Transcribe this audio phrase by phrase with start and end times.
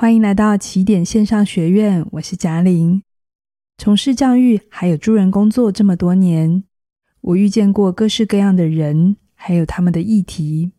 [0.00, 3.02] 欢迎来到起点线上学院，我是贾玲。
[3.76, 6.64] 从事教育还有助人工作这么多年，
[7.20, 10.72] 我遇见过各式各样的人，还有他们的议题。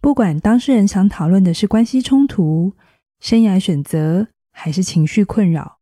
[0.00, 2.74] 不管当事人想讨论的是关系冲突、
[3.20, 5.78] 生涯选择，还是情绪困扰，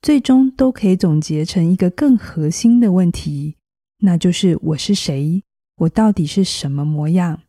[0.00, 3.58] 最终都可以总结成一个更核心的问题，
[3.98, 5.44] 那就是我是谁？
[5.76, 7.42] 我到底是什么模样？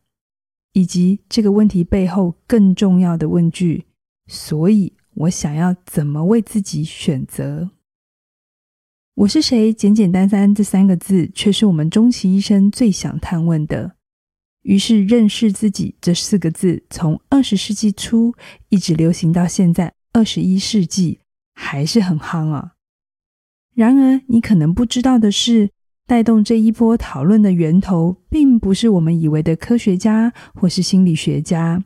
[0.74, 3.86] 以及这个问题背后更重要的问句：
[4.26, 7.70] 所以我想要怎么为自己选择？
[9.14, 9.72] 我是谁？
[9.72, 13.94] 简简单单这三个字，却是我们终其一生最想探问的。
[14.62, 18.34] 于是，认识自己这四个字，从二十世纪初
[18.70, 21.20] 一直流行到现在二十一世纪，
[21.54, 22.72] 还是很夯啊。
[23.74, 25.70] 然而，你可能不知道的是，
[26.06, 31.84] 带动这一波讨论的源头，并不是我们以为的科学家或是心理学家，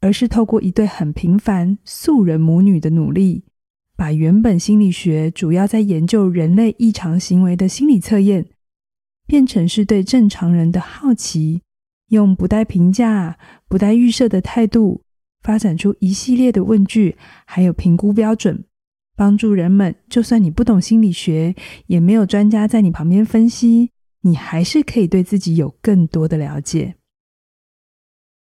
[0.00, 3.44] 而是透过一对很平凡素人母女的努力，
[3.96, 8.46] 把原本心理学主要在研究人类异常行为的心理测验，
[9.26, 11.60] 变成是对正常人的好奇，
[12.08, 15.02] 用不带评价、不带预设的态度，
[15.42, 18.64] 发展出一系列的问句，还有评估标准。
[19.16, 21.54] 帮助人们，就算你不懂心理学，
[21.88, 23.90] 也没有专家在你旁边分析，
[24.22, 26.94] 你还是可以对自己有更多的了解。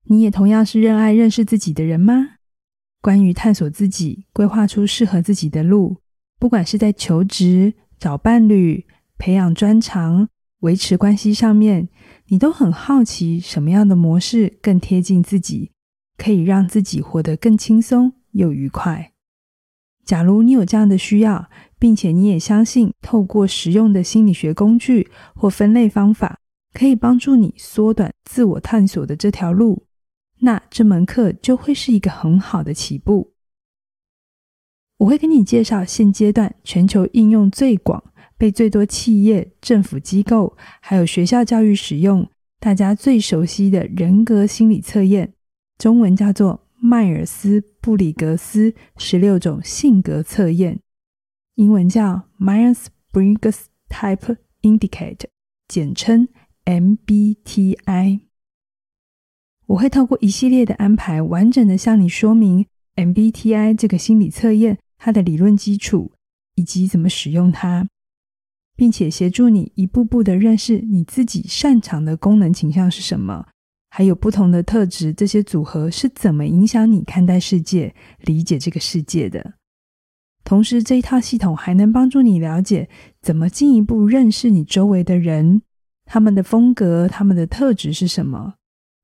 [0.09, 2.35] 你也同样是热爱认识自己的人吗？
[3.01, 5.97] 关于探索自己，规划出适合自己的路，
[6.39, 8.85] 不管是在求职、找伴侣、
[9.17, 10.29] 培养专长、
[10.61, 11.89] 维持关系上面，
[12.27, 15.71] 你都很好奇什么样的模式更贴近自己，
[16.17, 19.11] 可以让自己活得更轻松又愉快。
[20.05, 26.39] 假如你有这样的需要，并且你也相信透过实用的心理学工具或分类方法，
[26.73, 29.86] 可以帮助你缩短自我探索的这条路，
[30.39, 33.33] 那这门课就会是一个很好的起步。
[34.97, 38.03] 我会跟你介绍现阶段全球应用最广、
[38.37, 45.33] 被最多企业、政府机构还有学校教育使用、大家最熟悉的人格心理测验，
[45.77, 46.63] 中文叫做。
[46.79, 50.79] 迈尔斯布里格斯十六种性格测验，
[51.55, 55.25] 英文叫 Myers-Briggs Type Indicator，
[55.67, 56.27] 简称
[56.65, 58.26] MBTI。
[59.67, 66.13] 我会透过一系列的安排，完整的向你说明 MBTI 这个心理测验它的理论基础
[66.55, 67.87] 以及怎么使用它，
[68.77, 73.47] 并且协助你一步步的认识你自己擅长的功能倾向是什么。
[73.89, 79.55] 还有不同的特质，这些组合是怎么影响你看待世界、理解这个世界的？
[80.43, 82.87] 同时，这一套系统还能帮助你了解
[83.21, 85.61] 怎么进一步认识你周围的人，
[86.05, 88.55] 他们的风格、他们的特质是什么？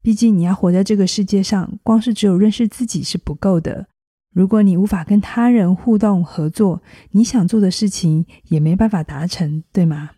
[0.03, 3.88] 毕竟你要活在这个世界上，光是只有认识自己是不够的。
[4.36, 10.12] 如果你无法跟他人互动合作，你想做的事情也没办法达成，对吗？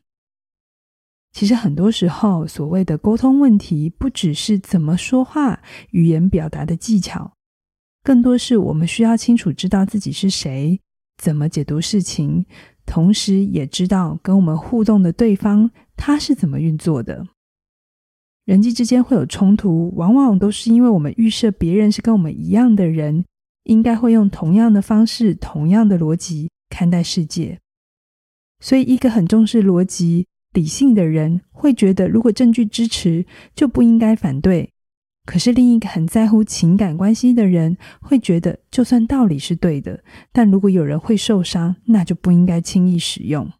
[1.31, 7.34] 其实很多时候，所谓的沟通问题，不只是怎么说话、语言表达的技巧，
[8.03, 10.79] 更多是我们需要清楚知道自己是谁，
[11.22, 12.46] 怎么解读事情，
[12.85, 17.28] 同时也知道跟我们互动的对方他是怎么运作的。
[18.45, 23.25] 人际之间会有冲突，往往都是因为我们预设别人是跟我们一样的人，
[23.63, 27.59] 应该会用同样的方式、同样的逻辑看待世界。
[28.59, 30.28] 所以，一个很重视逻辑。
[30.53, 34.72] 理性的人会觉得，如果证据支持，就不应该反对。
[35.25, 40.01] 可是另一个很在乎情感关系的人会觉得，就算道理是对的，
[40.31, 43.51] 但如果有人会受伤，那就不应该轻易使用。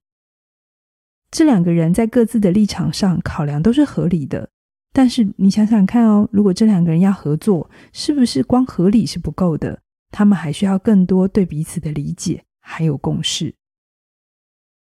[1.30, 4.50] 这两个人在各自的立场上考量都是合理的，
[4.96, 9.78] 但是你想想看哦，如果这两个人要合作，是不是光合理是不够的？
[10.10, 13.54] 他们还需要更多对彼此的理解，还有共识。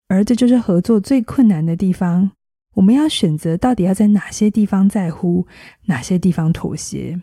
[0.07, 2.31] 而这就是合作最困难的地方。
[2.75, 5.45] 我们要选择到底要在哪些地方在乎，
[5.87, 7.21] 哪些地方妥协，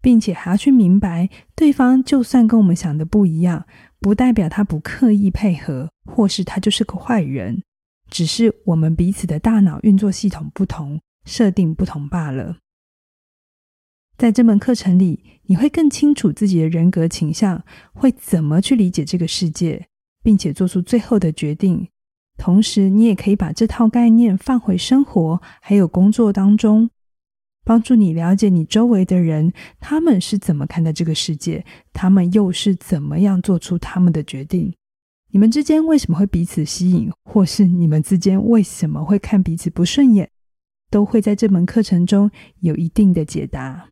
[0.00, 3.66] 并且还要去明白，对方就算跟我们想的不一样，
[4.00, 7.62] 不代表他不刻意配合，或是他就是个坏人，
[8.08, 12.58] 只是我们彼此的大脑运作系统不同，设定不同罢了。
[14.16, 19.88] 在这门课程里，你会更清楚自己的人格倾向，会怎么去理解这个世界，
[20.22, 21.88] 并且做出最后的决定。
[22.36, 26.90] 同时，你也可以把这套概念放回生活还有工作当中，
[27.64, 34.74] 帮助你了解你周围的人，他们是怎么看待这个世界，他们又是怎么样做出他们的决定。
[35.30, 40.30] 你们之间为什么会彼此吸引，或是你们之间为什么会看彼此不顺眼，
[40.94, 42.30] 都会在这门课程中
[42.60, 43.88] 有一定的解答。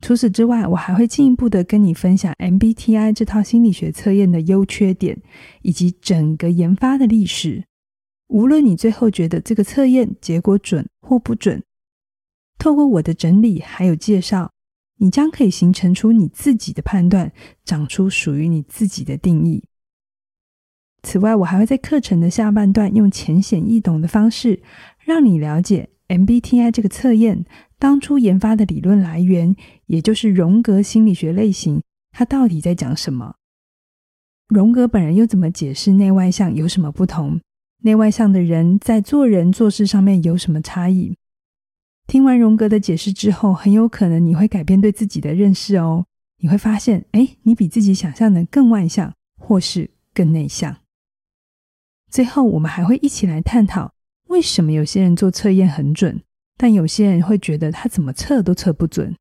[0.00, 5.20] 除此之外，我还会进一步的跟你分享 MBTI 这套心理学测验的优缺点，
[5.62, 7.64] 以及整个研发的历史。
[8.28, 11.60] 无论你最后觉得这个测验结果准或不准，
[12.56, 14.52] 透过我的整理还有介绍，
[14.98, 17.32] 你将可以形成出你自己的判断，
[17.64, 19.64] 长出属于你自己的定义。
[21.02, 24.62] 此外，我还会在课程的下半段用浅显易懂的方式，
[25.10, 27.44] 让你了解 MBTI 这个测验。
[27.80, 33.34] 当初研发的理论来源，也就是荣格心理学类型，它到底在讲什么？
[34.46, 37.40] 荣格本人又怎么解释内外向有什么不同？
[37.82, 41.16] 内外向的人在做人做事上面有什么差异？
[42.06, 46.06] 听完荣格的解释之后，很有可能你会改变对自己的认识哦。
[46.38, 50.76] 你会发现，哎，你比自己想象的更外向，或是更内向。
[52.10, 53.92] 最后，我们还会一起来探讨，
[54.30, 56.22] 为什么有些人做测验很准？
[56.56, 59.16] 但有些人会觉得他怎么测都测不准，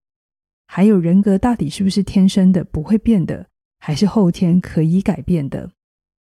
[0.68, 3.48] 还有人格到底是不是天生的不会变的，
[3.80, 5.72] 还是后天可以改变的？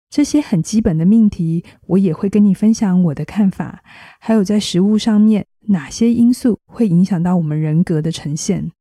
[0.09, 3.83] 这些很基本的命题，我也会跟你分享我的看法，
[4.19, 8.71] 还有在食物上面哪些因素会影响到我们人格的呈现。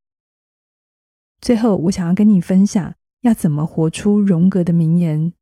[1.43, 5.35] 最后，我想要跟你分享要怎么活出荣格的名言。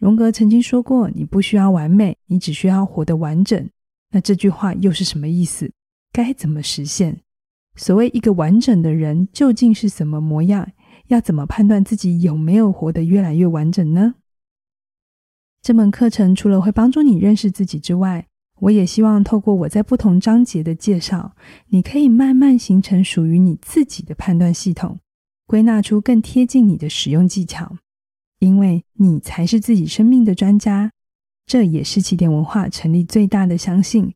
[0.00, 3.68] 荣格曾经说过：“你不需要完美，你只需要活得完整。”
[4.14, 5.72] 那这句话又是什么意思？
[6.12, 7.20] 该怎么实现？
[7.74, 10.70] 所谓一个完整的人究竟是什么模样？
[11.08, 14.14] 要怎么判断自己有没有活得越来越完整呢？
[15.60, 18.28] 这门课程除了会帮助你认识自己之外，
[18.60, 21.34] 我也希望透过我在不同章节的介绍，
[21.70, 25.00] 你可以慢慢形成属于你自己的判断系统，
[25.44, 27.76] 归纳出更贴近你的使用技巧，
[28.38, 30.92] 因为你才是自己生命的专家。
[31.46, 34.14] 这也是起点文化成立最大的相信。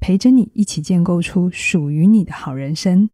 [0.00, 3.10] 陪着你一起建构出属于你的好人生，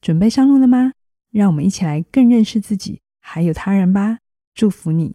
[0.00, 0.92] 准备上路了吗？
[1.30, 4.18] 让我们一起来更认识自己，还有他人吧。
[4.54, 5.14] 祝福你。